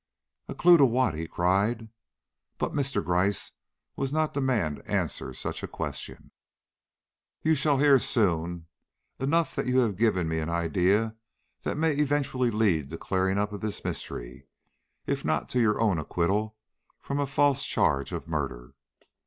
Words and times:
"A 0.47 0.55
clue 0.55 0.77
to 0.77 0.85
what?" 0.87 1.13
he 1.13 1.27
cried. 1.27 1.89
But 2.57 2.71
Mr. 2.73 3.05
Gryce 3.05 3.51
was 3.95 4.11
not 4.11 4.33
the 4.33 4.41
man 4.41 4.77
to 4.77 4.87
answer 4.89 5.31
such 5.31 5.61
a 5.61 5.67
question. 5.67 6.31
"You 7.43 7.53
shall 7.53 7.77
hear 7.77 7.99
soon. 7.99 8.65
Enough 9.19 9.55
that 9.55 9.67
you 9.67 9.77
have 9.81 9.97
given 9.97 10.27
me 10.27 10.39
an 10.39 10.49
idea 10.49 11.15
that 11.61 11.77
may 11.77 11.93
eventually 11.93 12.49
lead 12.49 12.85
to 12.85 12.89
the 12.89 12.97
clearing 12.97 13.37
up 13.37 13.53
of 13.53 13.61
this 13.61 13.85
mystery, 13.85 14.47
if 15.05 15.23
not 15.23 15.49
to 15.49 15.61
your 15.61 15.79
own 15.79 15.99
acquittal 15.99 16.57
from 16.99 17.19
a 17.19 17.27
false 17.27 17.63
charge 17.63 18.11
of 18.11 18.27
murder." 18.27 18.73